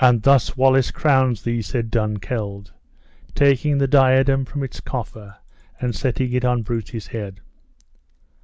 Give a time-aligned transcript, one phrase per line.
[0.00, 2.72] "And thus Wallace crowns thee!" said Dunkeld,
[3.36, 5.36] taking the diadem from its coffer,
[5.80, 7.38] and setting it on Bruce's head.